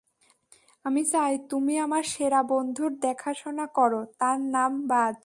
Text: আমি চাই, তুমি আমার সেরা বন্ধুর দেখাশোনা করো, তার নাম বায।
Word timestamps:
আমি 0.85 1.01
চাই, 1.03 1.33
তুমি 1.49 1.73
আমার 1.79 2.03
সেরা 2.13 2.41
বন্ধুর 2.43 2.91
দেখাশোনা 2.99 3.65
করো, 3.77 4.01
তার 4.19 4.37
নাম 4.55 4.71
বায। 4.87 5.13